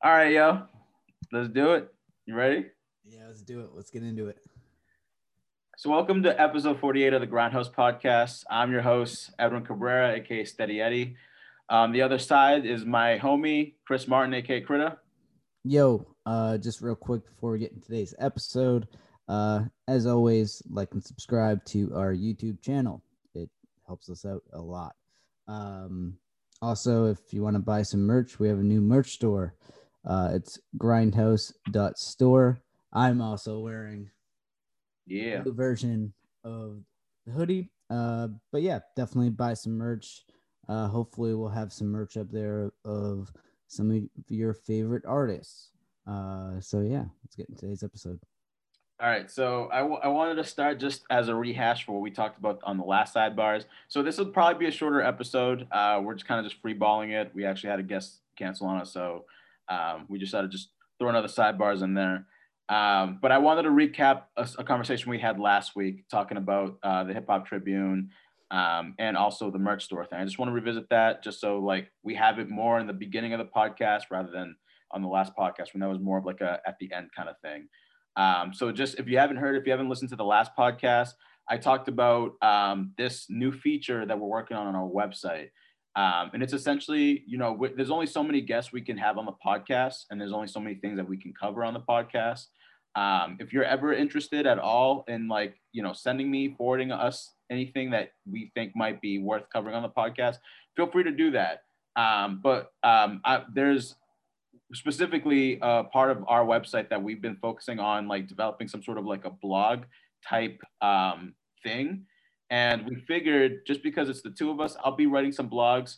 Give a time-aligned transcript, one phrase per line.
[0.00, 0.62] All right, yo,
[1.32, 1.92] let's do it.
[2.24, 2.66] You ready?
[3.04, 3.70] Yeah, let's do it.
[3.74, 4.38] Let's get into it.
[5.76, 8.44] So, welcome to episode 48 of the Grindhouse Podcast.
[8.48, 11.16] I'm your host, Edwin Cabrera, aka Steady Eddie.
[11.68, 14.98] On the other side is my homie, Chris Martin, aka Critta.
[15.64, 18.86] Yo, uh, just real quick before we get into today's episode,
[19.28, 23.02] uh, as always, like and subscribe to our YouTube channel.
[23.34, 23.50] It
[23.84, 24.94] helps us out a lot.
[25.48, 26.18] Um,
[26.62, 29.54] also, if you want to buy some merch, we have a new merch store.
[30.08, 32.58] Uh, it's grindhouse.store.
[32.92, 34.10] I'm also wearing
[35.06, 35.42] Yeah.
[35.42, 36.82] the version of
[37.26, 37.70] the hoodie.
[37.90, 40.24] Uh, but yeah, definitely buy some merch.
[40.68, 43.32] Uh, hopefully, we'll have some merch up there of
[43.66, 45.70] some of your favorite artists.
[46.06, 48.18] Uh, so yeah, let's get into today's episode.
[49.00, 52.00] All right, so I, w- I wanted to start just as a rehash for what
[52.02, 53.64] we talked about on the last sidebars.
[53.88, 55.68] So this will probably be a shorter episode.
[55.70, 57.30] Uh, we're just kind of just freeballing it.
[57.34, 59.24] We actually had a guest cancel on us, so
[59.68, 62.26] um, we just to just throw another sidebars in there.
[62.68, 66.78] Um, but I wanted to recap a, a conversation we had last week talking about
[66.82, 68.10] uh, the Hip Hop Tribune
[68.50, 70.20] um, and also the merch store thing.
[70.20, 72.92] I just want to revisit that just so like we have it more in the
[72.92, 74.56] beginning of the podcast rather than
[74.90, 77.28] on the last podcast when that was more of like a at the end kind
[77.28, 77.68] of thing.
[78.16, 81.10] Um, so just if you haven't heard, if you haven't listened to the last podcast,
[81.48, 85.48] I talked about um, this new feature that we're working on on our website.
[85.98, 89.18] Um, and it's essentially, you know, w- there's only so many guests we can have
[89.18, 91.80] on the podcast, and there's only so many things that we can cover on the
[91.80, 92.46] podcast.
[92.94, 97.32] Um, if you're ever interested at all in like, you know, sending me, forwarding us
[97.50, 100.36] anything that we think might be worth covering on the podcast,
[100.76, 101.62] feel free to do that.
[101.96, 103.96] Um, but um, I, there's
[104.74, 108.98] specifically a part of our website that we've been focusing on like developing some sort
[108.98, 109.80] of like a blog
[110.28, 112.06] type um, thing
[112.50, 115.96] and we figured just because it's the two of us i'll be writing some blogs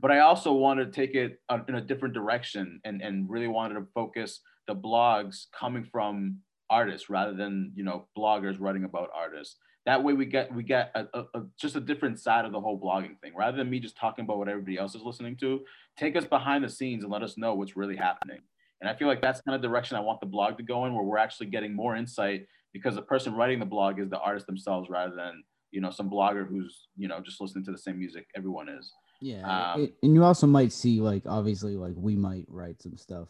[0.00, 3.48] but i also wanted to take it uh, in a different direction and, and really
[3.48, 6.38] wanted to focus the blogs coming from
[6.70, 9.56] artists rather than you know bloggers writing about artists.
[9.84, 12.60] That way we get we get a, a, a, just a different side of the
[12.60, 13.34] whole blogging thing.
[13.36, 15.60] Rather than me just talking about what everybody else is listening to
[15.96, 18.40] take us behind the scenes and let us know what's really happening.
[18.80, 20.94] And i feel like that's kind of direction i want the blog to go in
[20.94, 24.46] where we're actually getting more insight because the person writing the blog is the artist
[24.46, 27.98] themselves rather than you know some blogger who's you know just listening to the same
[27.98, 28.92] music everyone is.
[29.20, 32.96] Yeah, Um, it- and you also might see like obviously like we might write some
[32.96, 33.28] stuff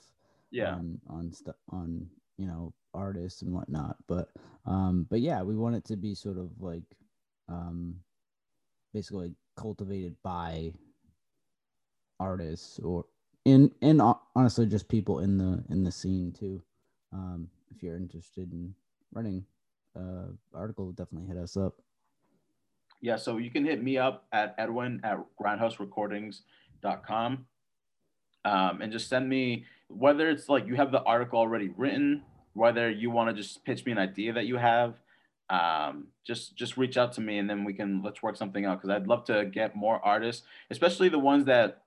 [0.51, 0.75] yeah.
[0.75, 2.09] on on stuff on
[2.39, 4.29] you know artists and whatnot but
[4.67, 6.83] um but yeah we want it to be sort of like
[7.49, 7.95] um
[8.93, 10.71] basically cultivated by
[12.21, 13.05] artists or
[13.45, 14.01] in and
[14.37, 16.63] honestly just people in the in the scene too
[17.13, 18.75] um if you're interested in
[19.13, 19.45] writing
[19.97, 21.75] uh article definitely hit us up
[23.01, 27.47] Yeah, so you can hit me up at edwin at grindhouserecordings.com
[28.45, 32.23] um, and just send me whether it's like you have the article already written,
[32.55, 34.95] whether you want to just pitch me an idea that you have.
[35.51, 38.81] Um, just just reach out to me and then we can let's work something out
[38.81, 41.83] because I'd love to get more artists, especially the ones that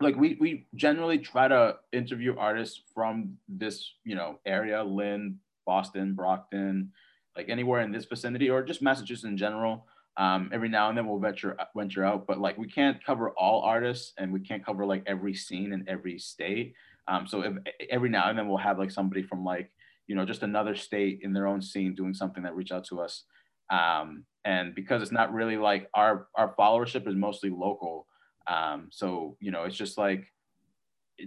[0.00, 5.38] like we we generally try to interview artists from this you know area, Lynn,
[5.70, 6.90] Boston, Brockton,
[7.36, 9.86] like anywhere in this vicinity or just Massachusetts in general.
[10.16, 13.62] Um, every now and then we'll venture venture out, but like we can't cover all
[13.62, 16.74] artists and we can't cover like every scene in every state.
[17.06, 17.52] Um, so if,
[17.88, 19.70] every now and then we'll have like somebody from like
[20.08, 23.00] you know just another state in their own scene doing something that reach out to
[23.00, 23.22] us.
[23.70, 28.08] Um, and because it's not really like our our followership is mostly local,
[28.48, 30.24] um, so you know it's just like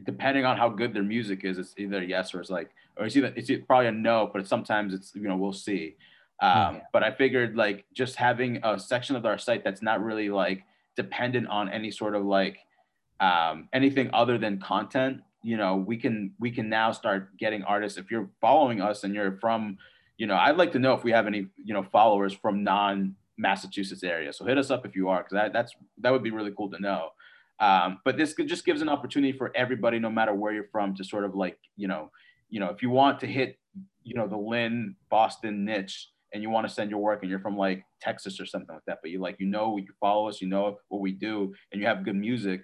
[0.03, 3.15] depending on how good their music is, it's either yes or it's like or it's
[3.15, 5.95] either it's probably a no, but sometimes it's you know we'll see.
[6.41, 6.81] Um, Yeah.
[6.91, 10.63] But I figured like just having a section of our site that's not really like
[10.95, 12.57] dependent on any sort of like
[13.19, 15.21] um, anything other than content.
[15.43, 17.97] You know, we can we can now start getting artists.
[17.97, 19.77] If you're following us and you're from,
[20.17, 23.15] you know, I'd like to know if we have any you know followers from non
[23.37, 24.31] Massachusetts area.
[24.31, 26.69] So hit us up if you are, because that that's that would be really cool
[26.71, 27.09] to know.
[27.59, 31.03] Um, but this just gives an opportunity for everybody, no matter where you're from, to
[31.03, 32.11] sort of like you know,
[32.53, 33.57] you know, if you want to hit,
[34.03, 37.39] you know, the Lynn Boston niche, and you want to send your work, and you're
[37.39, 40.39] from like Texas or something like that, but you like you know you follow us,
[40.39, 42.61] you know what we do, and you have good music,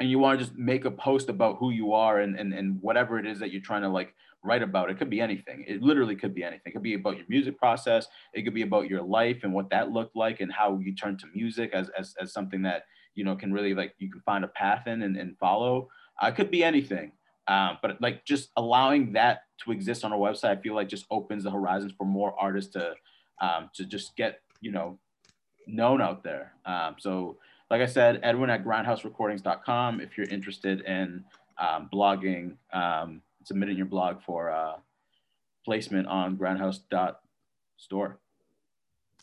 [0.00, 2.76] and you want to just make a post about who you are and and and
[2.82, 4.14] whatever it is that you're trying to like
[4.44, 4.90] write about.
[4.90, 5.64] It could be anything.
[5.66, 6.66] It literally could be anything.
[6.66, 8.06] It could be about your music process.
[8.34, 11.20] It could be about your life and what that looked like and how you turned
[11.20, 12.82] to music as as, as something that
[13.14, 15.88] you know can really like you can find a path in and, and follow.
[16.22, 17.12] Uh, it could be anything.
[17.46, 21.06] Um, but like just allowing that to exist on our website, I feel like just
[21.10, 22.94] opens the horizons for more artists to
[23.40, 24.98] um, to just get you know
[25.66, 26.52] known out there.
[26.64, 27.38] Um, so
[27.70, 31.24] like I said, Edwin at grindhouserecordings.com if you're interested in
[31.58, 34.76] um, blogging, um, submitting your blog for uh,
[35.64, 38.18] placement on grindhouse.store.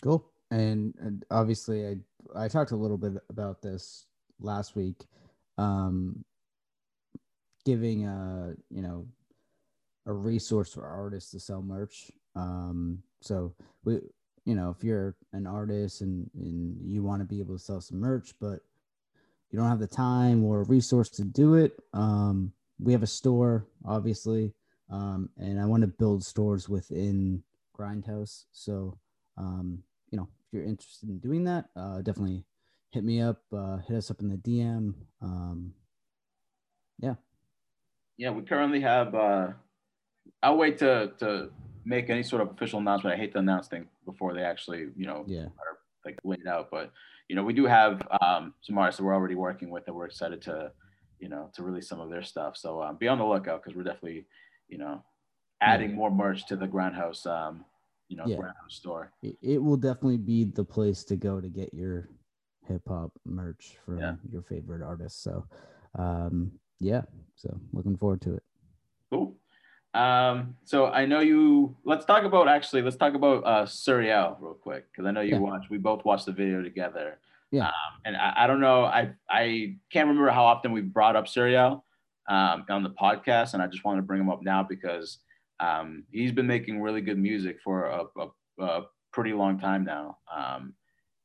[0.02, 0.26] Cool.
[0.50, 1.96] And, and obviously, I
[2.36, 4.06] I talked a little bit about this
[4.40, 5.06] last week,
[5.58, 6.24] um,
[7.66, 9.06] giving a you know
[10.06, 12.12] a resource for artists to sell merch.
[12.36, 13.54] Um, so
[13.84, 14.00] we,
[14.46, 17.82] you know, if you're an artist and, and you want to be able to sell
[17.82, 18.60] some merch, but
[19.52, 23.68] you don't have the time or resource to do it, um, we have a store,
[23.86, 24.54] obviously,
[24.90, 27.44] um, and I want to build stores within
[27.78, 28.46] Grindhouse.
[28.52, 28.98] So,
[29.38, 32.44] um, you know, if you're interested in doing that, uh, definitely
[32.90, 34.96] hit me up, uh, hit us up in the DM.
[35.22, 35.74] Um,
[37.00, 37.16] yeah.
[38.18, 39.16] Yeah, we currently have.
[39.16, 39.48] Uh,
[40.44, 41.50] I'll wait to to
[41.86, 43.16] make any sort of official announcement.
[43.16, 45.46] I hate to announce things before they actually, you know, yeah.
[45.46, 46.70] are like laid out.
[46.72, 46.92] But
[47.28, 50.06] you know, we do have um, some artists that we're already working with that we're
[50.06, 50.72] excited to,
[51.20, 52.58] you know, to release some of their stuff.
[52.58, 54.26] So um, be on the lookout because we're definitely,
[54.68, 55.04] you know,
[55.62, 55.96] adding yeah.
[55.96, 57.64] more merch to the Grindhouse, um,
[58.10, 58.36] you know, yeah.
[58.36, 59.14] Grindhouse store.
[59.24, 62.10] It, it, will definitely be the place to go to get your
[62.68, 64.16] hip hop merch from yeah.
[64.30, 65.24] your favorite artists.
[65.24, 65.46] So,
[65.98, 67.04] um, yeah.
[67.36, 68.44] So looking forward to it.
[69.12, 69.36] Cool.
[69.94, 71.76] Um, so I know you.
[71.84, 72.82] Let's talk about actually.
[72.82, 75.40] Let's talk about uh, Suriel real quick because I know you yeah.
[75.40, 75.70] watched.
[75.70, 77.20] We both watched the video together.
[77.52, 77.68] Yeah.
[77.68, 77.74] Um,
[78.06, 78.86] and I, I, don't know.
[78.86, 81.84] I I can't remember how often we brought up Suriel
[82.28, 85.20] um, on the podcast, and I just wanted to bring him up now because
[85.60, 88.82] um, he's been making really good music for a, a, a
[89.12, 90.18] pretty long time now.
[90.34, 90.74] Um,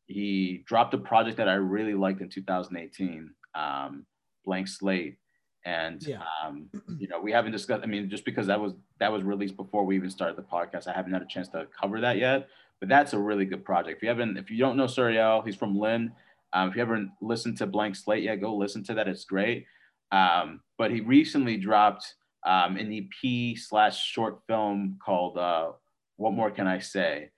[0.07, 4.05] he dropped a project that I really liked in 2018, um,
[4.45, 5.19] Blank Slate
[5.67, 6.23] and yeah.
[6.45, 9.57] um, you know we haven't discussed i mean just because that was that was released
[9.57, 12.49] before we even started the podcast i haven't had a chance to cover that yet.
[12.79, 13.97] But that's a really good project.
[13.97, 16.13] If you haven't if you don't know suriel he's from lynn.
[16.53, 19.09] Um, if you haven't listened to blank slate yet go listen to that.
[19.09, 19.67] It's great.
[20.13, 22.15] Um, but he recently dropped
[22.47, 25.73] um, an ep slash short film called uh,
[26.17, 27.31] what more can i say?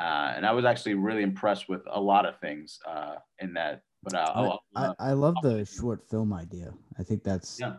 [0.00, 3.82] Uh, and i was actually really impressed with a lot of things uh, in that
[4.04, 6.72] but uh, I, I, I love the short film idea.
[6.98, 7.74] I think that's yeah.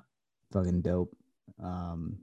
[0.51, 1.16] fucking dope.
[1.63, 2.18] Um,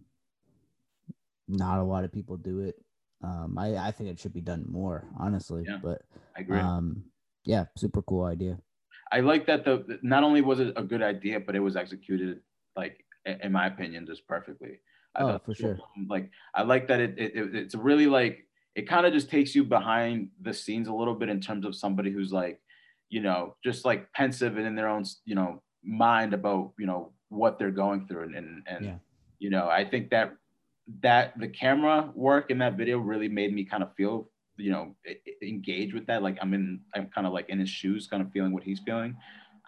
[1.49, 2.77] not a lot of people do it.
[3.23, 5.65] Um, I, I think it should be done more, honestly.
[5.67, 6.03] Yeah, but
[6.37, 6.59] I agree.
[6.59, 7.05] Um,
[7.45, 8.59] yeah, super cool idea.
[9.13, 12.41] I like that the not only was it a good idea, but it was executed
[12.75, 14.81] like in my opinion just perfectly.
[15.15, 15.79] I oh, for sure.
[16.09, 19.55] Like I like that it, it, it it's really like it kind of just takes
[19.55, 22.61] you behind the scenes a little bit in terms of somebody who's like
[23.13, 27.13] you know, just like pensive and in their own, you know, mind about, you know,
[27.29, 28.23] what they're going through.
[28.23, 28.95] And, and, and yeah.
[29.39, 30.35] you know, I think that,
[31.03, 34.97] that the camera work in that video really made me kind of feel, you know,
[35.43, 36.23] engage with that.
[36.23, 38.81] Like I'm in, I'm kind of like in his shoes, kind of feeling what he's
[38.81, 39.15] feeling.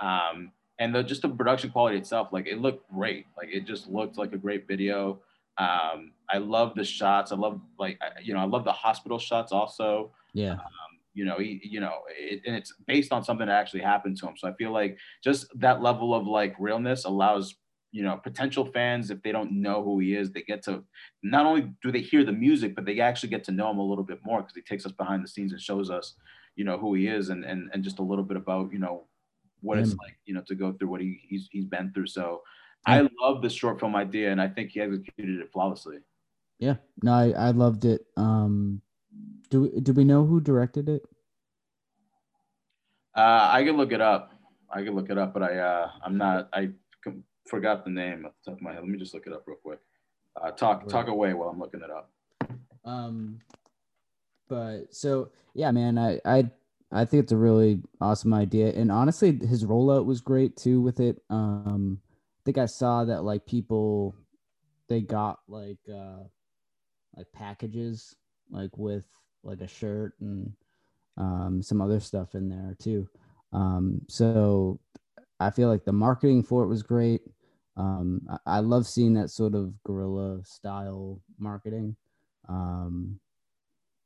[0.00, 3.26] Um, and the, just the production quality itself, like it looked great.
[3.36, 5.20] Like it just looked like a great video.
[5.58, 7.30] Um, I love the shots.
[7.30, 10.12] I love like, you know, I love the hospital shots also.
[10.32, 10.56] Yeah.
[11.14, 14.26] You know he you know it, and it's based on something that actually happened to
[14.26, 14.34] him.
[14.36, 17.54] So i feel like just that level of like realness allows
[17.92, 20.82] you know potential fans if they don't know who he is they get to
[21.22, 23.84] not only do they hear the music but they actually get to know him a
[23.84, 26.14] little bit more because he takes us behind the scenes and shows us
[26.56, 29.06] you know who he is and and, and just a little bit about you know
[29.60, 32.06] what it's like you know to go through what he, he's he's been through.
[32.06, 32.42] So
[32.86, 35.98] i love this short film idea and i think he executed it flawlessly.
[36.58, 36.76] Yeah.
[37.02, 38.02] No i, I loved it.
[38.16, 38.82] Um
[39.54, 41.02] do do we know who directed it?
[43.14, 44.32] Uh, I can look it up.
[44.70, 46.48] I can look it up, but I uh, I'm not.
[46.52, 46.70] I
[47.46, 48.80] forgot the name off the top of my head.
[48.80, 49.78] Let me just look it up real quick.
[50.40, 52.10] Uh, talk talk away while I'm looking it up.
[52.84, 53.40] Um,
[54.48, 56.50] but so yeah, man, I I
[56.90, 60.98] I think it's a really awesome idea, and honestly, his rollout was great too with
[60.98, 61.22] it.
[61.30, 62.00] Um,
[62.40, 64.16] I think I saw that like people
[64.88, 66.24] they got like uh
[67.16, 68.16] like packages
[68.50, 69.04] like with
[69.44, 70.52] like a shirt and
[71.16, 73.08] um, some other stuff in there too.
[73.52, 74.80] Um, so
[75.38, 77.22] I feel like the marketing for it was great.
[77.76, 81.96] Um, I, I, love seeing that sort of guerrilla style marketing.
[82.48, 83.18] Um,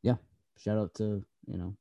[0.03, 0.17] yeah,
[0.57, 1.77] shout out to you know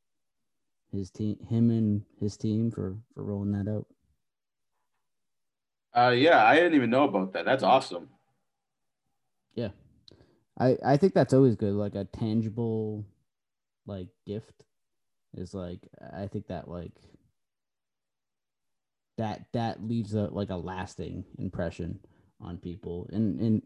[0.92, 3.86] his team, him and his team for for rolling that out.
[5.96, 7.46] Uh, yeah, I didn't even know about that.
[7.46, 8.10] That's awesome.
[9.56, 9.70] Yeah,
[10.60, 13.06] I I think that's always good, like a tangible,
[13.88, 14.64] like gift,
[15.36, 16.94] is like I think that like
[19.18, 22.00] that that leaves a like a lasting impression
[22.40, 23.62] on people, and and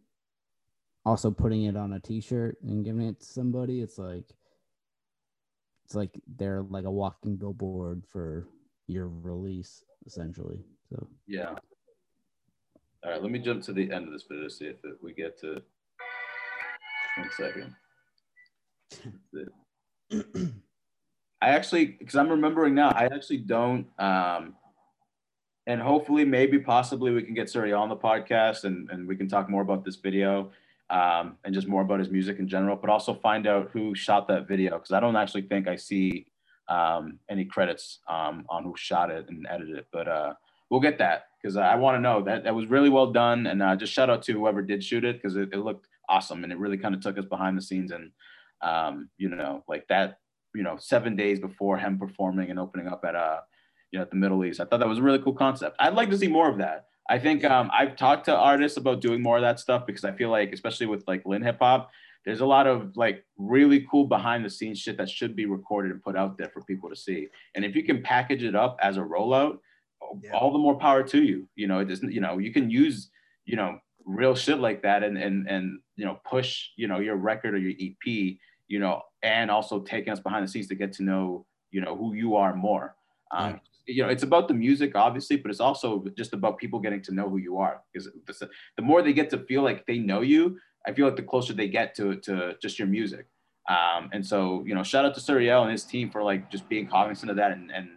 [1.06, 4.26] also putting it on a T-shirt and giving it to somebody, it's like
[5.86, 8.48] it's like they're like a walking billboard for
[8.88, 10.64] your release essentially.
[10.90, 11.56] So yeah,
[13.04, 14.98] All right, let me jump to the end of this video to see if it,
[15.02, 15.62] we get to.
[17.18, 17.76] One second.
[20.14, 23.88] I actually, because I'm remembering now, I actually don't.
[24.00, 24.56] Um,
[25.68, 29.28] and hopefully, maybe, possibly, we can get Suriel on the podcast and, and we can
[29.28, 30.52] talk more about this video
[30.90, 34.28] um, and just more about his music in general, but also find out who shot
[34.28, 36.26] that video because I don't actually think I see
[36.68, 39.88] um, any credits um, on who shot it and edited it.
[39.92, 40.34] But uh,
[40.70, 43.48] we'll get that because I want to know that that was really well done.
[43.48, 46.44] And uh, just shout out to whoever did shoot it because it, it, looked awesome
[46.44, 48.12] and it really kind of took us behind the scenes and
[48.62, 50.18] um, you know like that
[50.54, 53.40] you know seven days before him performing and opening up at uh
[53.92, 54.60] you know at the Middle East.
[54.60, 55.76] I thought that was a really cool concept.
[55.80, 56.86] I'd like to see more of that.
[57.10, 60.14] I think um, I've talked to artists about doing more of that stuff because I
[60.14, 61.92] feel like, especially with like Lynn Hip Hop,
[62.26, 65.92] there's a lot of like really cool behind the scenes shit that should be recorded
[65.92, 67.28] and put out there for people to see.
[67.56, 69.58] And if you can package it up as a rollout,
[70.24, 70.32] yeah.
[70.32, 71.50] all the more power to you.
[71.56, 73.10] You know, it doesn't, you know, you can use,
[73.46, 77.16] you know, real shit like that and and and you know, push, you know, your
[77.16, 78.38] record or your EP,
[78.72, 81.96] you know, and also taking us behind the scenes to get to know, you know,
[81.96, 82.96] who you are more.
[83.32, 87.02] Um, you know it's about the music obviously but it's also just about people getting
[87.02, 88.10] to know who you are because
[88.78, 91.54] the more they get to feel like they know you i feel like the closer
[91.54, 93.26] they get to to just your music.
[93.70, 96.68] Um, and so you know shout out to Suriel and his team for like just
[96.68, 97.90] being cognizant of that and, and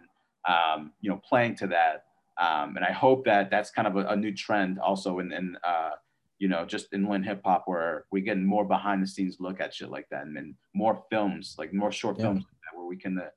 [0.47, 2.05] um, you know playing to that.
[2.37, 5.57] Um, and i hope that that's kind of a, a new trend also in, in
[5.63, 5.91] uh,
[6.39, 9.61] you know just in Lynn hip hop where we get more behind the scenes look
[9.61, 12.25] at shit like that and, and more films like more short yeah.
[12.25, 13.29] films like where we can uh,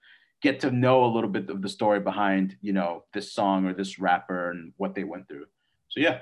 [0.43, 3.73] get to know a little bit of the story behind you know this song or
[3.73, 5.47] this rapper and what they went through.
[5.89, 6.21] So yeah.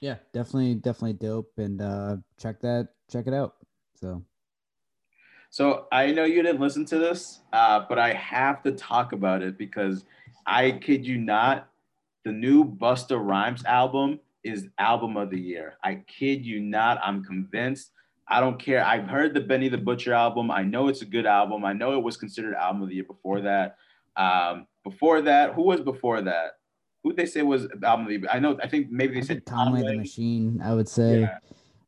[0.00, 3.54] Yeah definitely definitely dope and uh check that check it out.
[4.00, 4.22] So.
[5.50, 9.40] So i know you didn't listen to this uh but i have to talk about
[9.40, 10.04] it because
[10.46, 11.68] i kid you not
[12.24, 17.24] the new busta rhymes album is album of the year i kid you not i'm
[17.24, 17.90] convinced
[18.26, 18.84] I don't care.
[18.84, 20.50] I've heard the Benny the Butcher album.
[20.50, 21.64] I know it's a good album.
[21.64, 23.76] I know it was considered album of the year before that.
[24.16, 26.52] Um, before that, who was before that?
[27.02, 28.28] Who they say was album of the year?
[28.32, 28.58] I know.
[28.62, 30.60] I think maybe they I said Conway, Conway the Machine.
[30.62, 31.20] I would say.
[31.20, 31.38] Yeah.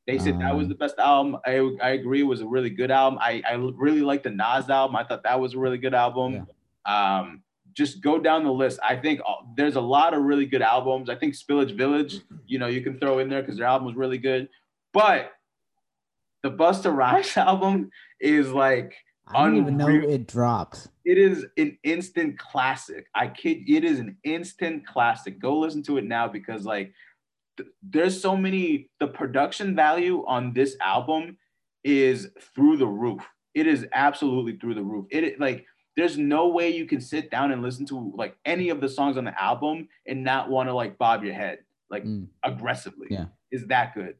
[0.06, 1.38] They said um, that was the um, best album.
[1.44, 2.20] I, I agree.
[2.20, 3.18] It was a really good album.
[3.20, 4.94] I, I really liked the Nas album.
[4.94, 6.46] I thought that was a really good album.
[6.86, 7.18] Yeah.
[7.18, 7.42] Um,
[7.76, 8.80] just go down the list.
[8.82, 11.10] I think uh, there's a lot of really good albums.
[11.10, 13.96] I think Spillage Village, you know, you can throw in there because their album was
[13.96, 14.48] really good.
[14.94, 15.32] But
[16.42, 18.94] the Busta Rhymes album is like
[19.28, 20.88] I don't even know it dropped.
[21.04, 23.06] It is an instant classic.
[23.14, 25.38] I kid, it is an instant classic.
[25.38, 26.92] Go listen to it now because like
[27.58, 28.88] th- there's so many.
[29.00, 31.36] The production value on this album
[31.84, 33.26] is through the roof.
[33.54, 35.06] It is absolutely through the roof.
[35.10, 35.66] It like
[35.96, 39.16] there's no way you can sit down and listen to like any of the songs
[39.16, 41.58] on the album and not want to like bob your head
[41.90, 42.26] like mm.
[42.42, 43.06] aggressively.
[43.10, 44.16] Yeah, is that good?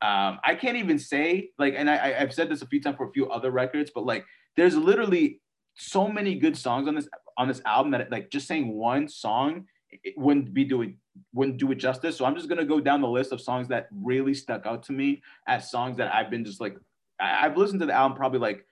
[0.00, 3.08] Um, I can't even say like, and I, I've said this a few times for
[3.08, 4.24] a few other records, but like,
[4.56, 5.40] there's literally
[5.74, 9.64] so many good songs on this on this album that like just saying one song
[9.90, 10.96] it wouldn't be doing
[11.34, 12.16] wouldn't do it justice.
[12.16, 14.92] So I'm just gonna go down the list of songs that really stuck out to
[14.92, 16.76] me as songs that I've been just like
[17.20, 18.66] I, have listened to the album probably like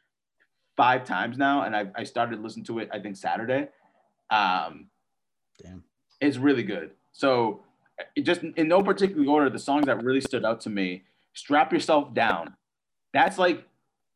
[0.80, 3.68] five times now, and I, I started listening to it I think Saturday.
[4.30, 4.88] Um,
[5.62, 5.84] Damn,
[6.20, 6.92] it's really good.
[7.12, 7.64] So
[8.16, 11.72] it just in no particular order, the songs that really stood out to me strap
[11.72, 12.54] yourself down.
[13.12, 13.64] That's like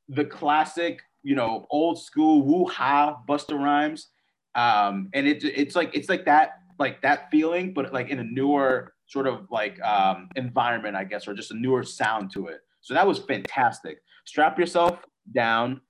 [0.09, 4.09] the classic, you know, old school woo ha Busta Rhymes.
[4.55, 8.25] Um, and it, it's like it's like that like that feeling, but like in a
[8.25, 12.61] newer sort of like um, environment, I guess, or just a newer sound to it.
[12.81, 13.99] So that was fantastic.
[14.25, 14.99] Strap yourself
[15.35, 15.81] down,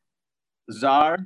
[0.70, 1.18] Czar.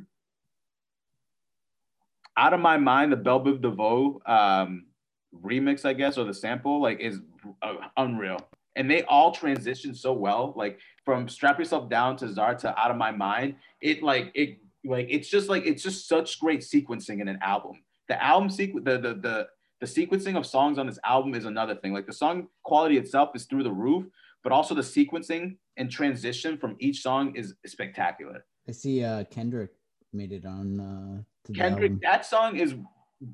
[2.36, 4.86] Out of my mind, the Bell Biv DeVoe um,
[5.34, 7.18] remix, I guess, or the sample, like is
[7.62, 8.38] uh, unreal
[8.78, 10.54] and they all transition so well.
[10.56, 13.56] Like from strap yourself down to Czar to out of my mind.
[13.82, 17.82] It like it like it's just like it's just such great sequencing in an album.
[18.08, 19.48] The album sequence, the, the the
[19.80, 21.92] the sequencing of songs on this album is another thing.
[21.92, 24.06] Like the song quality itself is through the roof,
[24.44, 28.44] but also the sequencing and transition from each song is spectacular.
[28.68, 29.70] I see uh Kendrick
[30.12, 32.00] made it on uh Kendrick.
[32.02, 32.74] That song is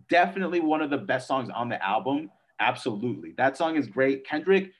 [0.08, 2.30] definitely one of the best songs on the album.
[2.60, 3.32] Absolutely.
[3.36, 4.26] That song is great.
[4.26, 4.70] Kendrick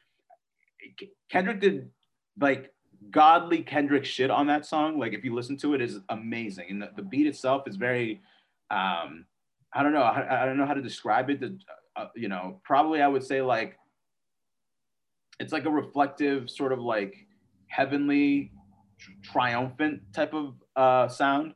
[1.30, 1.90] Kendrick did
[2.38, 2.73] like
[3.11, 4.99] godly Kendrick shit on that song.
[4.99, 8.20] Like if you listen to it, is amazing, and the, the, beat itself is very,
[8.70, 9.26] um,
[9.73, 11.40] I don't know, I, I don't know how to describe it.
[11.40, 11.58] The,
[11.96, 13.78] uh, you know, probably I would say like,
[15.40, 17.14] it's like a reflective sort of like
[17.66, 18.52] heavenly,
[19.22, 21.54] triumphant type of uh, sound,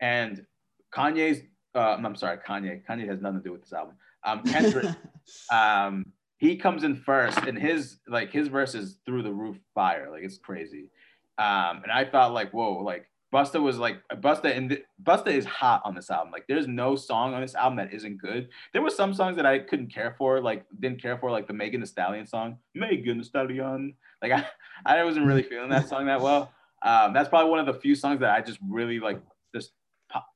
[0.00, 0.44] and
[0.92, 1.42] Kanye's.
[1.74, 2.82] Uh, I'm sorry, Kanye.
[2.84, 3.94] Kanye has nothing to do with this album.
[4.24, 4.86] Um, Kendrick.
[5.52, 6.06] um,
[6.38, 10.22] he comes in first, and his like his verse is through the roof fire, like
[10.22, 10.90] it's crazy.
[11.38, 15.82] Um, and I thought like, whoa, like Busta was like Busta and Busta is hot
[15.84, 16.32] on this album.
[16.32, 18.48] Like there's no song on this album that isn't good.
[18.72, 21.52] There were some songs that I couldn't care for, like didn't care for, like the
[21.52, 22.58] Megan Thee Stallion song.
[22.74, 23.94] Megan Thee Stallion.
[24.20, 24.32] Like
[24.86, 26.52] I, I wasn't really feeling that song that well.
[26.82, 29.20] Um, that's probably one of the few songs that I just really like
[29.54, 29.72] just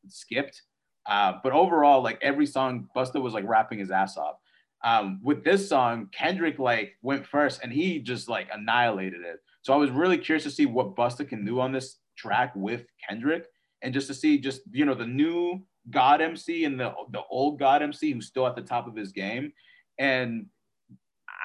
[0.08, 0.62] skipped.
[1.06, 4.36] Uh, but overall, like every song, Busta was like rapping his ass off.
[4.82, 9.40] Um, with this song, Kendrick like went first and he just like annihilated it.
[9.62, 12.84] So I was really curious to see what Busta can do on this track with
[13.08, 13.46] Kendrick
[13.82, 17.58] and just to see just you know the new God MC and the the old
[17.58, 19.52] God MC who's still at the top of his game.
[19.98, 20.46] And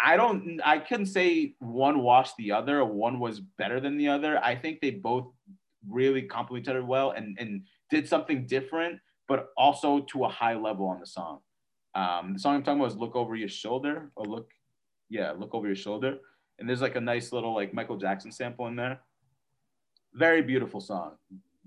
[0.04, 4.08] I don't I couldn't say one washed the other or one was better than the
[4.08, 4.44] other.
[4.44, 5.28] I think they both
[5.88, 10.56] really complement each other well and, and did something different, but also to a high
[10.56, 11.40] level on the song.
[11.96, 14.52] Um, the song I'm talking about is Look Over Your Shoulder or Look,
[15.10, 16.18] yeah, Look Over Your Shoulder.
[16.60, 19.00] And there's like a nice little like Michael Jackson sample in there
[20.14, 21.12] very beautiful song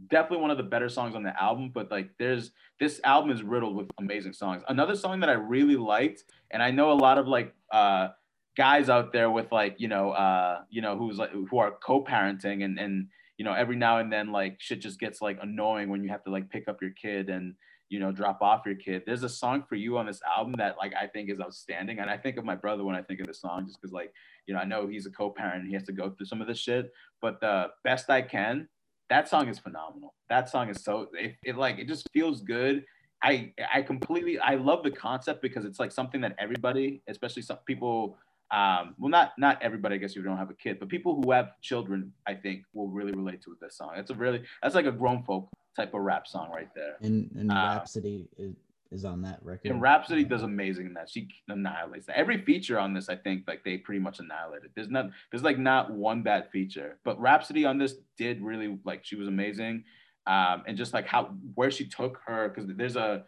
[0.08, 3.42] definitely one of the better songs on the album but like there's this album is
[3.42, 7.18] riddled with amazing songs another song that i really liked and i know a lot
[7.18, 8.08] of like uh
[8.56, 12.64] guys out there with like you know uh you know who's like who are co-parenting
[12.64, 13.06] and and
[13.38, 16.22] you know every now and then like shit just gets like annoying when you have
[16.22, 17.54] to like pick up your kid and
[17.88, 20.76] you know drop off your kid there's a song for you on this album that
[20.78, 23.26] like i think is outstanding and i think of my brother when i think of
[23.26, 24.12] the song just because like
[24.46, 26.46] you know, I know he's a co-parent and he has to go through some of
[26.46, 28.68] this shit, but the best I can,
[29.08, 30.14] that song is phenomenal.
[30.28, 32.84] That song is so it, it like it just feels good.
[33.22, 37.58] I I completely I love the concept because it's like something that everybody, especially some
[37.66, 38.16] people
[38.52, 39.94] um, well, not not everybody.
[39.94, 42.88] I guess you don't have a kid, but people who have children, I think, will
[42.88, 43.92] really relate to this song.
[43.96, 46.96] It's a really that's like a grown folk type of rap song right there.
[47.00, 48.54] And and uh, Rapsody is
[48.92, 49.70] is on that record.
[49.70, 51.08] And Rapsody does amazing in that.
[51.08, 52.18] She annihilates that.
[52.18, 54.70] Every feature on this, I think, like they pretty much annihilated.
[54.74, 56.98] There's not, there's like not one bad feature.
[57.04, 59.84] But Rapsody on this did really like she was amazing,
[60.26, 63.24] um, and just like how where she took her because there's a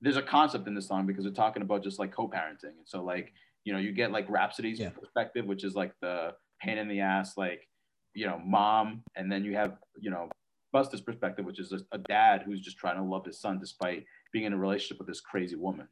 [0.00, 3.02] there's a concept in this song because they're talking about just like co-parenting, and so
[3.02, 3.32] like
[3.64, 4.90] you know you get like Rapsody's yeah.
[4.90, 7.66] perspective, which is like the pain in the ass, like
[8.14, 10.28] you know mom, and then you have you know
[10.74, 14.04] Busta's perspective, which is a, a dad who's just trying to love his son despite
[14.32, 15.88] being in a relationship with this crazy woman.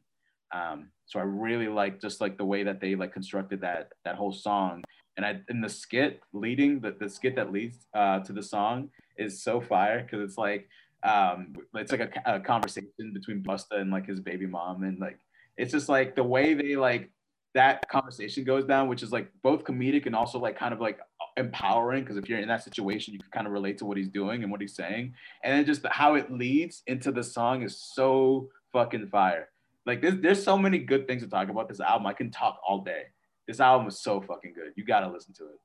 [0.51, 4.15] Um, so I really like just like the way that they like constructed that that
[4.15, 4.83] whole song.
[5.17, 8.89] And I in the skit leading the, the skit that leads uh, to the song
[9.17, 10.67] is so fire because it's like
[11.03, 15.19] um, it's like a, a conversation between Busta and like his baby mom and like
[15.57, 17.11] it's just like the way they like
[17.55, 20.99] that conversation goes down, which is like both comedic and also like kind of like
[21.37, 24.09] empowering because if you're in that situation, you can kind of relate to what he's
[24.09, 25.13] doing and what he's saying.
[25.43, 29.49] And then just how it leads into the song is so fucking fire.
[29.85, 32.05] Like there's there's so many good things to talk about this album.
[32.05, 33.03] I can talk all day.
[33.47, 34.73] This album is so fucking good.
[34.75, 35.59] You gotta listen to it.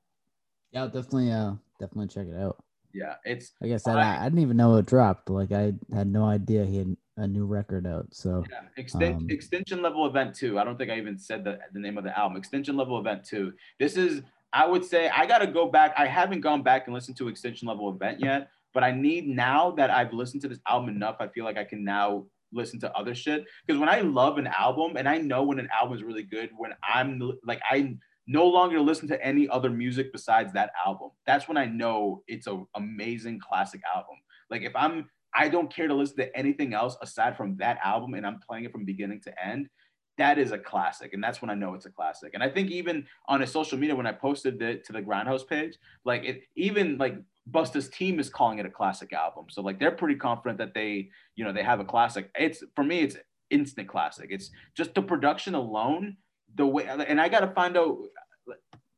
[0.71, 2.63] Yeah, I'll definitely uh definitely check it out.
[2.93, 5.29] Yeah, it's like I said, I, I didn't even know it dropped.
[5.29, 8.07] Like I had no idea he had a new record out.
[8.11, 10.59] So yeah, Exten- um, extension level event two.
[10.59, 12.37] I don't think I even said the, the name of the album.
[12.37, 13.53] Extension level event two.
[13.79, 14.21] This is
[14.53, 15.93] I would say I got to go back.
[15.97, 19.71] I haven't gone back and listened to Extension Level Event yet, but I need now
[19.71, 22.93] that I've listened to this album enough, I feel like I can now listen to
[22.93, 23.45] other shit.
[23.65, 26.51] Because when I love an album and I know when an album is really good,
[26.57, 27.97] when I'm like, I
[28.27, 31.09] no longer listen to any other music besides that album.
[31.27, 34.15] That's when I know it's an amazing classic album.
[34.49, 38.13] Like if I'm, I don't care to listen to anything else aside from that album
[38.13, 39.69] and I'm playing it from beginning to end
[40.17, 42.35] that is a classic and that's when i know it's a classic.
[42.35, 45.45] And i think even on a social media when i posted it to the grindhouse
[45.45, 47.17] page like it even like
[47.47, 49.45] busta's team is calling it a classic album.
[49.49, 52.31] So like they're pretty confident that they you know they have a classic.
[52.35, 53.17] It's for me it's
[53.49, 54.27] instant classic.
[54.31, 56.17] It's just the production alone
[56.55, 57.97] the way and i gotta find out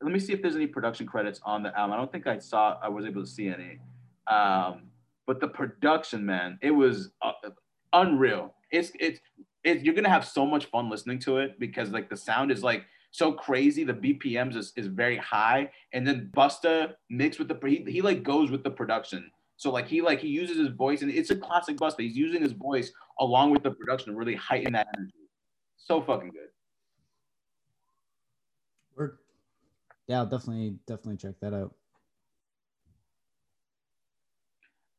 [0.02, 1.94] let me see if there's any production credits on the album.
[1.94, 3.80] I don't think i saw i was able to see any.
[4.28, 4.87] Um
[5.28, 7.32] but the production man it was uh,
[7.94, 9.20] unreal it's it's
[9.64, 12.64] it, you're gonna have so much fun listening to it because like the sound is
[12.64, 13.84] like so crazy.
[13.84, 18.24] The BPMs is, is very high, and then Busta mixed with the he, he like
[18.24, 19.32] goes with the production.
[19.56, 22.02] So like he like he uses his voice, and it's a classic Busta.
[22.02, 25.14] He's using his voice along with the production to really heighten that energy.
[25.78, 26.50] So fucking good.
[30.08, 31.74] Yeah, I'll definitely definitely check that out.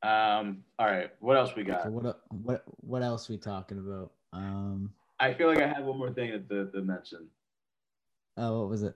[0.02, 0.64] Um.
[0.78, 1.10] All right.
[1.20, 1.82] What else we got?
[1.82, 4.12] So what what what else we talking about?
[4.32, 7.26] Um, I feel like I have one more thing to, to mention.
[8.36, 8.94] Oh, what was it?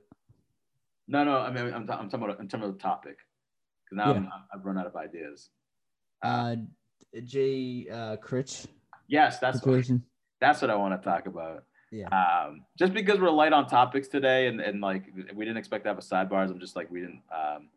[1.09, 1.39] No, no.
[1.39, 3.19] I mean, I'm, t- I'm talking about in terms of the topic.
[3.85, 4.29] Because now yeah.
[4.31, 5.51] i have run out of ideas.
[6.23, 6.57] Uh,
[7.25, 8.67] Jay uh, Critch.
[9.09, 9.85] Yes, that's what,
[10.41, 11.65] that's what I want to talk about.
[11.91, 12.09] Yeah.
[12.09, 15.91] Um, just because we're light on topics today, and, and like we didn't expect to
[15.91, 16.51] have a sidebars.
[16.51, 17.69] I'm just like we didn't um,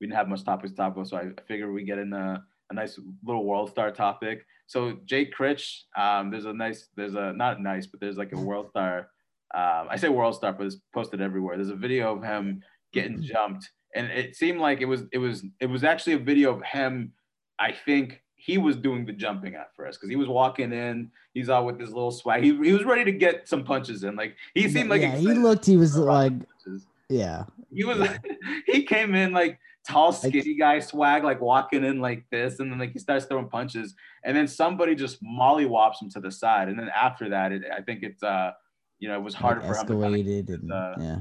[0.00, 2.44] we didn't have much topics to talk about, so I figured we get in a,
[2.70, 4.44] a nice little world star topic.
[4.66, 8.38] So Jay Critch, um, there's a nice, there's a not nice, but there's like a
[8.38, 9.10] world star.
[9.54, 11.56] Um, I say world star, but it's posted everywhere.
[11.56, 15.44] There's a video of him getting jumped, and it seemed like it was it was
[15.60, 17.12] it was actually a video of him.
[17.58, 21.10] I think he was doing the jumping at first because he was walking in.
[21.32, 22.42] He's out with his little swag.
[22.42, 24.16] He, he was ready to get some punches in.
[24.16, 25.64] Like he seemed like yeah, he looked.
[25.64, 26.32] He was like,
[26.64, 26.86] punches.
[27.08, 27.44] yeah.
[27.72, 28.06] He was.
[28.66, 32.78] he came in like tall, skinny guy swag, like walking in like this, and then
[32.78, 33.94] like he starts throwing punches,
[34.24, 37.80] and then somebody just mollywops him to the side, and then after that, it, I
[37.80, 38.52] think it's uh,
[38.98, 41.18] you know, it was harder like for him to kind of, and, uh, yeah,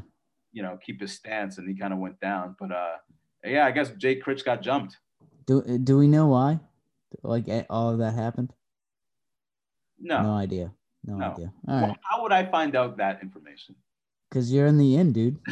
[0.52, 2.56] you know, keep his stance, and he kind of went down.
[2.60, 2.96] But uh,
[3.44, 4.98] yeah, I guess Jay Critch got jumped.
[5.46, 6.60] Do do we know why?
[7.22, 8.54] Like all of that happened?
[10.00, 10.22] No.
[10.22, 10.74] No idea.
[11.06, 11.32] No, no.
[11.32, 11.54] idea.
[11.68, 11.98] All well, right.
[12.02, 13.76] How would I find out that information?
[14.30, 15.40] Because you're in the end, dude.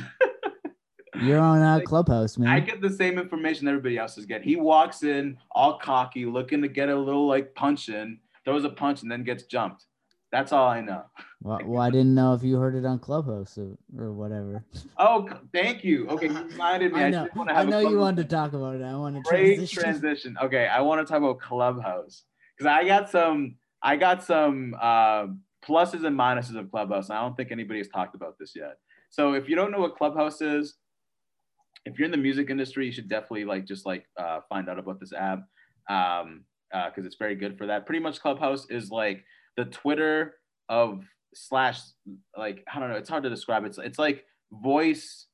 [1.19, 2.49] you're on a clubhouse, man.
[2.49, 4.47] I get the same information everybody else is getting.
[4.47, 8.69] He walks in all cocky, looking to get a little like punch in, throws a
[8.69, 9.85] punch, and then gets jumped.
[10.31, 11.03] That's all I know.
[11.41, 14.63] well, well, I didn't know if you heard it on Clubhouse or, or whatever.
[14.97, 16.07] Oh, thank you.
[16.07, 17.03] Okay, you reminded me.
[17.03, 18.81] I know, I, I know you wanted to talk about it.
[18.81, 19.81] I want to great transition.
[19.81, 20.37] transition.
[20.41, 22.23] Okay, I want to talk about Clubhouse
[22.57, 23.55] because I got some.
[23.83, 25.25] I got some uh,
[25.65, 27.09] pluses and minuses of Clubhouse.
[27.09, 28.77] I don't think anybody has talked about this yet.
[29.09, 30.75] So if you don't know what Clubhouse is,
[31.85, 34.79] if you're in the music industry, you should definitely like just like uh, find out
[34.79, 35.39] about this app
[35.87, 37.85] because um, uh, it's very good for that.
[37.85, 39.23] Pretty much, Clubhouse is like
[39.57, 40.35] the Twitter
[40.69, 41.79] of slash
[42.37, 42.95] like I don't know.
[42.95, 43.65] It's hard to describe.
[43.65, 45.27] It's it's like voice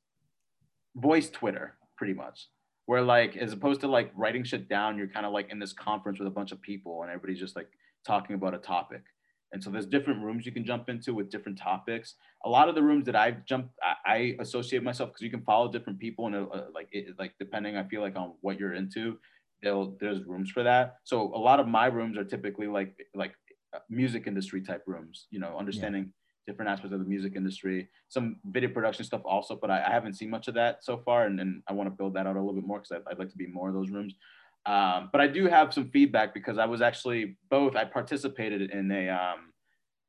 [0.96, 2.48] voice Twitter pretty much.
[2.86, 5.74] Where like as opposed to like writing shit down, you're kind of like in this
[5.74, 7.68] conference with a bunch of people and everybody's just like
[8.06, 9.02] talking about a topic.
[9.52, 12.14] And so there's different rooms you can jump into with different topics.
[12.44, 15.42] A lot of the rooms that I've jumped, I, I associate myself because you can
[15.42, 18.74] follow different people and uh, like it, like depending, I feel like on what you're
[18.74, 19.18] into,
[19.62, 20.96] there's rooms for that.
[21.04, 23.32] So a lot of my rooms are typically like like
[23.74, 26.52] uh, music industry type rooms, you know, understanding yeah.
[26.52, 30.14] different aspects of the music industry, some video production stuff also, but I, I haven't
[30.14, 31.26] seen much of that so far.
[31.26, 33.18] And, and I want to build that out a little bit more because I'd, I'd,
[33.18, 34.14] like to be more of those rooms.
[34.68, 38.90] Um, but I do have some feedback because I was actually both, I participated in
[38.92, 39.52] a, um,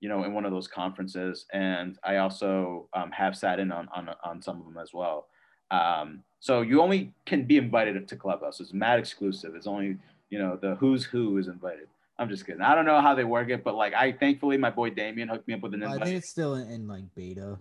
[0.01, 1.45] you know, in one of those conferences.
[1.53, 5.27] And I also um, have sat in on, on, on some of them as well.
[5.71, 8.59] Um, so you only can be invited to Clubhouse.
[8.59, 9.55] It's mad exclusive.
[9.55, 9.97] It's only,
[10.29, 11.87] you know, the who's who is invited.
[12.17, 12.61] I'm just kidding.
[12.61, 15.47] I don't know how they work it, but like I thankfully my boy Damien hooked
[15.47, 16.01] me up with an invite.
[16.01, 17.57] I think it's still in, in like beta.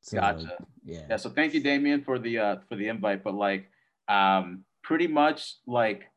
[0.00, 0.44] So, gotcha.
[0.44, 1.06] Like, yeah.
[1.10, 1.16] Yeah.
[1.16, 3.24] So thank you, Damien, for the uh for the invite.
[3.24, 3.68] But like
[4.06, 6.09] um pretty much like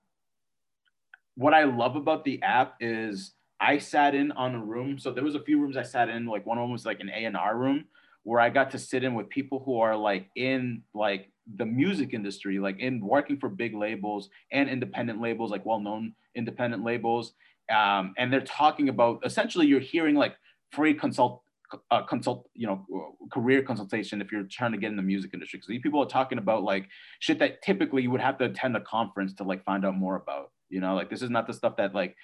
[1.35, 4.99] what I love about the app is I sat in on a room.
[4.99, 6.25] So there was a few rooms I sat in.
[6.25, 7.85] Like one of them was like an A and R room
[8.23, 12.13] where I got to sit in with people who are like in like the music
[12.13, 17.33] industry, like in working for big labels and independent labels, like well-known independent labels
[17.71, 20.35] um, and they're talking about essentially you're hearing like
[20.71, 21.41] free consult
[21.89, 22.85] uh, consult you know
[23.31, 26.07] career consultation if you're trying to get in the music industry because these people are
[26.07, 26.87] talking about like
[27.19, 30.15] shit that typically you would have to attend a conference to like find out more
[30.15, 32.15] about you know like this is not the stuff that like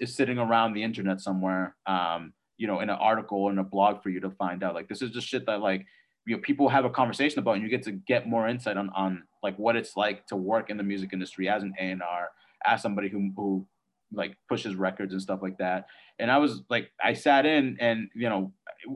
[0.00, 4.02] is, sitting around the internet somewhere um you know in an article in a blog
[4.02, 5.84] for you to find out like this is just shit that like
[6.26, 8.90] you know people have a conversation about and you get to get more insight on
[8.90, 12.28] on like what it's like to work in the music industry as an A&R
[12.64, 13.66] as somebody who who
[14.12, 15.86] like pushes records and stuff like that.
[16.18, 18.52] And I was like, I sat in and, you know,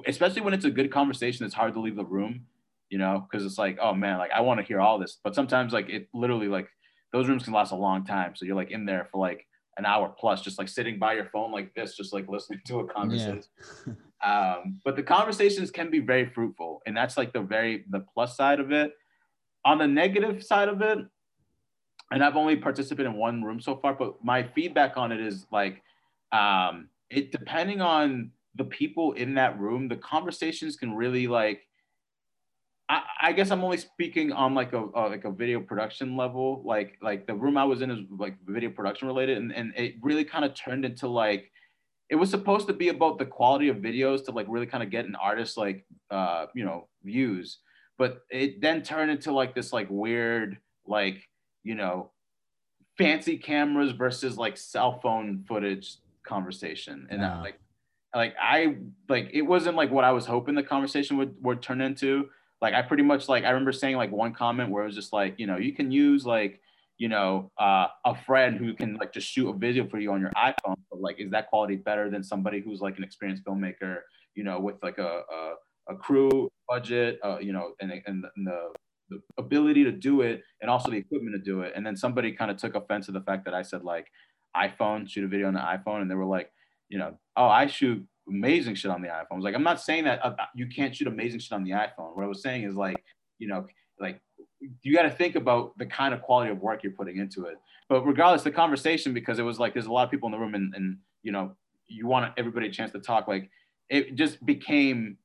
[0.07, 2.47] especially when it's a good conversation, it's hard to leave the room,
[2.89, 5.19] you know, because it's like, oh man, like I want to hear all this.
[5.23, 6.69] But sometimes like it literally like
[7.13, 8.35] those rooms can last a long time.
[8.35, 9.47] So you're like in there for like
[9.77, 12.81] an hour plus, just like sitting by your phone like this, just like listening to
[12.81, 13.43] a conversation.
[14.23, 14.55] Yeah.
[14.57, 16.83] um, but the conversations can be very fruitful.
[16.87, 18.93] And that's like the very the plus side of it.
[19.65, 20.99] On the negative side of it,
[22.11, 25.47] and I've only participated in one room so far, but my feedback on it is
[25.51, 25.83] like,
[26.31, 31.67] um, it depending on the people in that room, the conversations can really like.
[32.93, 36.63] I, I guess I'm only speaking on like a, a, like a video production level.
[36.65, 39.95] Like like the room I was in is like video production related, and and it
[40.03, 41.51] really kind of turned into like.
[42.11, 44.91] It was supposed to be about the quality of videos to like really kind of
[44.91, 47.59] get an artist like uh you know views,
[47.97, 51.27] but it then turned into like this like weird like
[51.65, 52.11] you know,
[52.99, 57.07] fancy cameras versus like cell phone footage conversation.
[57.11, 57.41] And yeah.
[57.41, 57.59] like,
[58.15, 58.77] like I
[59.09, 62.29] like it wasn't like what I was hoping the conversation would would turn into.
[62.63, 65.13] Like I pretty much like I remember saying like one comment where it was just
[65.13, 66.61] like, you know, you can use like,
[66.97, 70.21] you know, uh, a friend who can like just shoot a video for you on
[70.21, 70.77] your iPhone.
[70.91, 73.99] But like, is that quality better than somebody who's like an experienced filmmaker
[74.35, 78.47] you know, with like a a, a crew budget, uh, you know, and and, and
[78.47, 78.73] the
[79.11, 81.73] the ability to do it and also the equipment to do it.
[81.77, 84.07] And then somebody kind of took offense to the fact that I said like
[84.57, 86.51] iPhone, shoot a video on the iPhone, and they were like,
[86.89, 89.33] you know, oh, I shoot amazing shit on the iPhone.
[89.33, 91.71] I was like, I'm not saying that uh, you can't shoot amazing shit on the
[91.71, 92.15] iPhone.
[92.15, 93.03] What I was saying is like,
[93.39, 93.67] you know,
[94.01, 94.21] like
[94.83, 97.57] you got to think about the kind of quality of work you're putting into it.
[97.89, 100.39] But regardless, the conversation because it was like there's a lot of people in the
[100.39, 101.57] room and and you know
[101.89, 103.29] you want everybody a chance to talk.
[103.29, 103.51] Like
[103.89, 105.19] it just became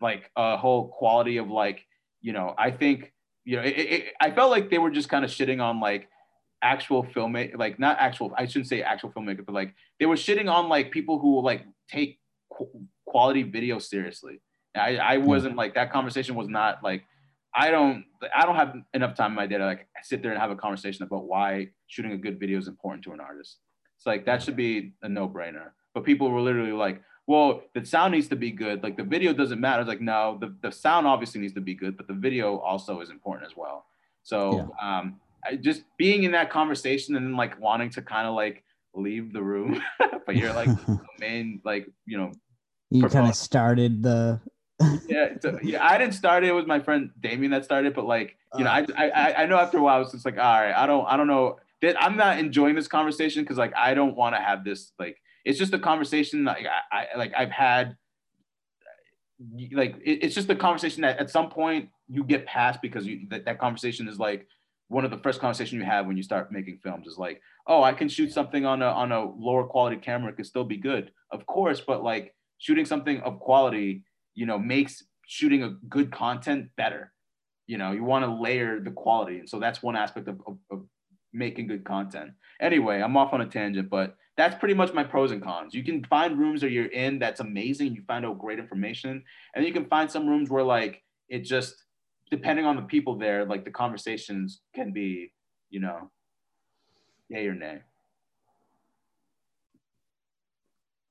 [0.00, 1.86] like a whole quality of like
[2.20, 3.12] you know I think
[3.44, 6.08] you know it, it, I felt like they were just kind of shitting on like
[6.62, 10.50] actual filmmaker like not actual I shouldn't say actual filmmaker but like they were shitting
[10.50, 12.20] on like people who like take
[12.56, 14.40] qu- quality video seriously.
[14.74, 15.26] I, I hmm.
[15.26, 17.04] wasn't like that conversation was not like
[17.54, 20.40] I don't I don't have enough time in my day to like sit there and
[20.40, 23.58] have a conversation about why shooting a good video is important to an artist.
[23.98, 25.70] It's like that should be a no-brainer.
[25.94, 28.82] But people were literally like, well, the sound needs to be good.
[28.82, 29.82] Like the video doesn't matter.
[29.82, 33.00] It's like, no, the, the sound obviously needs to be good, but the video also
[33.00, 33.84] is important as well.
[34.22, 34.98] So yeah.
[34.98, 38.64] um I, just being in that conversation and then like wanting to kind of like
[38.94, 39.82] leave the room,
[40.26, 40.68] but you're like
[41.20, 42.32] main like, you know,
[42.90, 44.40] you kind of started the
[45.08, 46.48] yeah, so, yeah, I didn't start it.
[46.48, 47.94] It was my friend Damien that started.
[47.94, 48.86] But like, you know, uh.
[48.96, 51.06] I, I I know after a while, I was just like, all right, I don't
[51.06, 51.58] I don't know.
[51.82, 55.16] That I'm not enjoying this conversation because like I don't want to have this like
[55.44, 57.96] it's just a conversation like I, I like I've had
[59.72, 63.26] like it, it's just a conversation that at some point you get past because you
[63.30, 64.46] that, that conversation is like
[64.92, 67.82] one of the first conversations you have when you start making films is like oh
[67.82, 70.76] I can shoot something on a on a lower quality camera it can still be
[70.76, 74.02] good of course but like shooting something of quality
[74.34, 77.12] you know, makes shooting a good content better.
[77.66, 79.38] You know, you want to layer the quality.
[79.38, 80.84] And so that's one aspect of, of, of
[81.32, 82.32] making good content.
[82.60, 85.74] Anyway, I'm off on a tangent, but that's pretty much my pros and cons.
[85.74, 87.94] You can find rooms that you're in that's amazing.
[87.94, 89.22] You find out great information.
[89.54, 91.76] And you can find some rooms where like it just
[92.32, 95.32] depending on the people there, like the conversations can be,
[95.70, 96.10] you know,
[97.28, 97.78] yay or nay.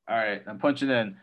[0.10, 1.16] All right, I'm punching in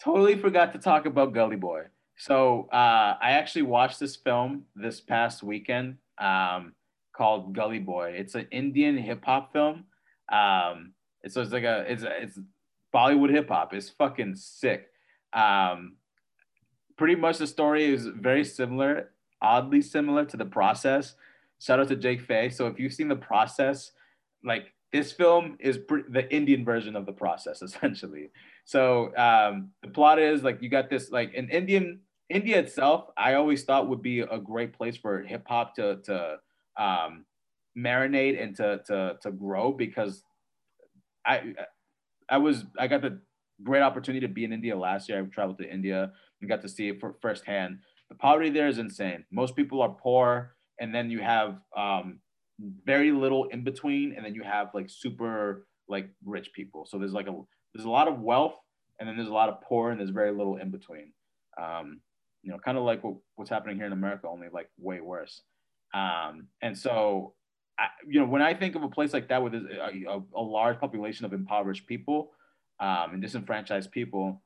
[0.00, 1.82] totally forgot to talk about Gully Boy.
[2.16, 6.72] So uh, I actually watched this film this past weekend um,
[7.14, 8.14] called Gully Boy.
[8.16, 9.84] It's an Indian hip hop film.
[10.32, 10.92] Um,
[11.28, 12.38] so it's like a it's it's
[12.94, 13.74] Bollywood hip hop.
[13.74, 14.88] It's fucking sick.
[15.32, 15.96] Um,
[17.00, 19.08] pretty much the story is very similar,
[19.40, 21.14] oddly similar to the process.
[21.58, 22.50] Shout out to Jake Fay.
[22.50, 23.92] So if you've seen the process,
[24.44, 28.28] like this film is pre- the Indian version of the process, essentially.
[28.66, 33.06] So um, the plot is like you got this like an Indian India itself.
[33.16, 36.36] I always thought would be a great place for hip hop to to
[36.76, 37.24] um,
[37.78, 40.22] marinate and to to to grow because
[41.24, 41.54] I
[42.28, 43.22] I was I got the
[43.62, 45.20] great opportunity to be in India last year.
[45.20, 47.78] I traveled to India and got to see it for firsthand.
[48.08, 49.24] The poverty there is insane.
[49.30, 52.20] Most people are poor, and then you have um,
[52.84, 56.86] very little in between, and then you have like super like rich people.
[56.86, 57.34] So there's like a
[57.74, 58.54] there's a lot of wealth,
[58.98, 61.12] and then there's a lot of poor, and there's very little in between.
[61.60, 62.00] Um,
[62.42, 65.42] you know, kind of like what, what's happening here in America, only like way worse.
[65.92, 67.34] Um, and so,
[67.78, 70.42] I, you know, when I think of a place like that with a, a, a
[70.42, 72.30] large population of impoverished people
[72.80, 74.42] um, and disenfranchised people,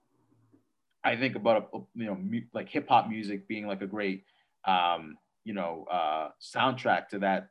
[1.03, 4.25] I think about a, you know mu- like hip hop music being like a great
[4.67, 7.49] um, you know uh, soundtrack to that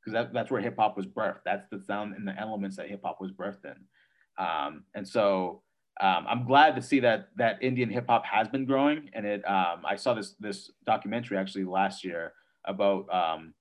[0.00, 1.40] because that, that's where hip hop was birthed.
[1.44, 4.44] That's the sound and the elements that hip hop was birthed in.
[4.44, 5.62] Um, and so
[6.00, 9.10] um, I'm glad to see that that Indian hip hop has been growing.
[9.12, 12.32] And it um, I saw this this documentary actually last year
[12.64, 13.54] about um,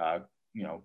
[0.00, 0.20] uh,
[0.54, 0.82] you know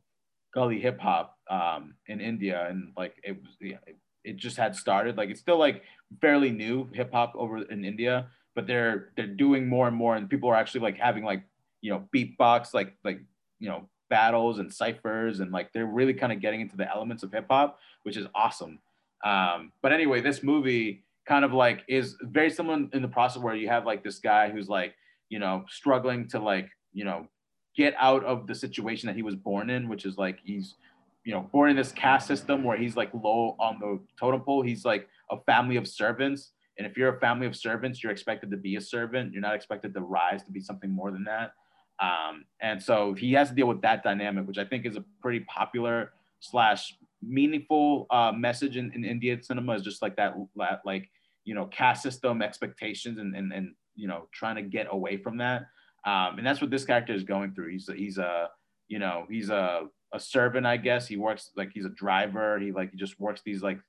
[0.53, 5.17] gully hip hop um, in India, and like it was it, it just had started.
[5.17, 5.83] Like it's still like
[6.21, 10.29] fairly new hip hop over in India, but they're they're doing more and more, and
[10.29, 11.43] people are actually like having like
[11.81, 13.19] you know beatbox like like
[13.59, 17.23] you know battles and ciphers and like they're really kind of getting into the elements
[17.23, 18.79] of hip hop, which is awesome.
[19.23, 23.55] Um, but anyway, this movie kind of like is very similar in the process where
[23.55, 24.93] you have like this guy who's like,
[25.29, 27.27] you know, struggling to like, you know,
[27.75, 30.75] get out of the situation that he was born in, which is like he's,
[31.23, 34.61] you know, born in this caste system where he's like low on the totem pole.
[34.61, 36.51] He's like a family of servants.
[36.77, 39.31] And if you're a family of servants, you're expected to be a servant.
[39.31, 41.53] You're not expected to rise to be something more than that.
[41.99, 45.05] Um, and so he has to deal with that dynamic, which I think is a
[45.21, 50.35] pretty popular slash meaningful uh, message in, in Indian cinema is just like that,
[50.83, 51.09] like,
[51.45, 55.37] you know, caste system expectations and, and, and, you know, trying to get away from
[55.37, 55.67] that.
[56.05, 57.69] Um, and that's what this character is going through.
[57.69, 58.49] He's, a, he's a,
[58.89, 61.07] you know, he's a, a servant, I guess.
[61.07, 62.59] He works like he's a driver.
[62.59, 63.79] He like, he just works these like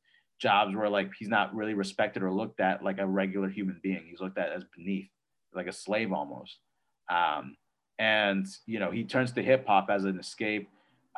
[0.40, 4.04] jobs where like he's not really respected or looked at like a regular human being.
[4.08, 5.08] He's looked at as beneath,
[5.54, 6.58] like a slave almost.
[7.10, 7.56] Um,
[7.98, 10.68] and you know he turns to hip hop as an escape.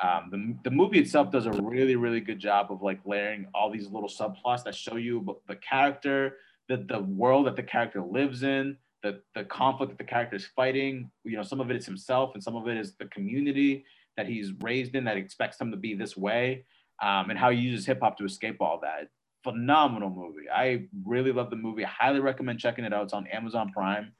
[0.03, 3.71] Um, the, the movie itself does a really really good job of like layering all
[3.71, 6.37] these little subplots that show you the character,
[6.69, 10.45] the the world that the character lives in, the the conflict that the character is
[10.55, 11.09] fighting.
[11.23, 13.85] You know, some of it is himself, and some of it is the community
[14.17, 16.65] that he's raised in that expects him to be this way,
[17.01, 19.07] um, and how he uses hip hop to escape all that.
[19.43, 20.49] Phenomenal movie.
[20.53, 21.85] I really love the movie.
[21.85, 23.03] I highly recommend checking it out.
[23.03, 24.11] It's on Amazon Prime.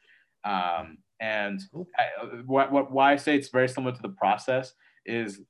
[0.44, 1.60] Um, and
[1.98, 2.06] I,
[2.46, 4.74] what, what, why I say it's very similar to the process
[5.06, 5.42] is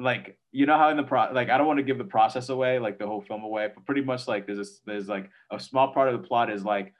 [0.00, 2.50] like you know how in the pro like I don't want to give the process
[2.50, 5.58] away like the whole film away but pretty much like there's this, there's like a
[5.58, 6.94] small part of the plot is like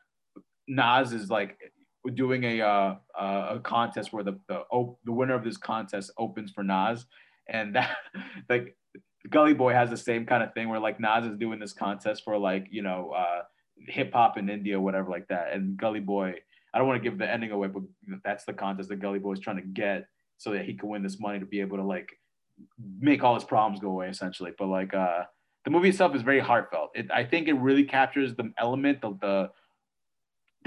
[0.66, 1.58] Nas is like
[2.14, 6.50] doing a uh, a contest where the the, op- the winner of this contest opens
[6.50, 7.06] for Nas
[7.48, 7.96] and that
[8.48, 8.76] like
[9.30, 12.22] Gully Boy has the same kind of thing where like Nas is doing this contest
[12.24, 13.42] for like you know uh,
[13.88, 16.34] hip hop in India whatever like that and Gully Boy
[16.72, 17.82] I don't want to give the ending away, but
[18.24, 20.06] that's the contest that Gully Boy is trying to get
[20.36, 22.08] so that he can win this money to be able to like
[23.00, 24.52] make all his problems go away essentially.
[24.56, 25.24] But like uh
[25.64, 26.90] the movie itself is very heartfelt.
[26.94, 29.50] It, I think it really captures the element of the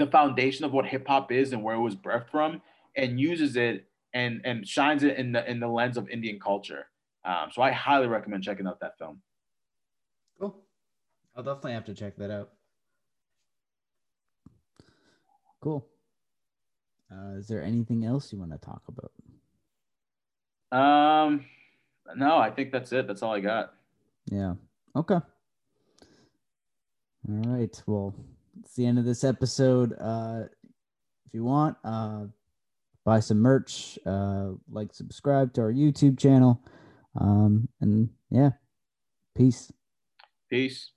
[0.04, 2.60] the foundation of what hip hop is and where it was birthed from,
[2.96, 6.86] and uses it and and shines it in the in the lens of Indian culture.
[7.24, 9.22] Um, so I highly recommend checking out that film.
[10.40, 10.56] Cool.
[11.36, 12.50] I'll definitely have to check that out.
[15.60, 15.86] Cool.
[17.10, 19.12] Uh, is there anything else you want to talk about?
[20.72, 21.44] Um,
[22.16, 23.06] no, I think that's it.
[23.06, 23.74] That's all I got.
[24.30, 24.54] Yeah.
[24.96, 25.20] Okay.
[27.28, 27.82] All right.
[27.86, 28.14] Well,
[28.60, 29.94] it's the end of this episode.
[30.00, 30.44] Uh,
[31.26, 32.24] if you want, uh,
[33.04, 36.62] buy some merch, uh, like, subscribe to our YouTube channel.
[37.18, 38.50] Um, and yeah,
[39.36, 39.72] peace.
[40.50, 40.90] Peace.